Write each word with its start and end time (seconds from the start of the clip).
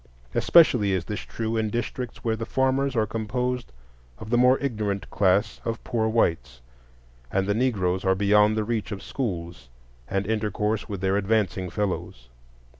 Especially 0.33 0.93
is 0.93 1.05
this 1.05 1.19
true 1.19 1.57
in 1.57 1.69
districts 1.69 2.23
where 2.23 2.35
the 2.35 2.43
farmers 2.47 2.95
are 2.95 3.05
composed 3.05 3.71
of 4.17 4.31
the 4.31 4.37
more 4.39 4.57
ignorant 4.57 5.07
class 5.11 5.61
of 5.63 5.83
poor 5.83 6.07
whites, 6.09 6.59
and 7.31 7.45
the 7.45 7.53
Negroes 7.53 8.03
are 8.03 8.15
beyond 8.15 8.57
the 8.57 8.63
reach 8.63 8.91
of 8.91 9.03
schools 9.03 9.69
and 10.09 10.25
intercourse 10.25 10.89
with 10.89 11.01
their 11.01 11.17
advancing 11.17 11.69
fellows. 11.69 12.29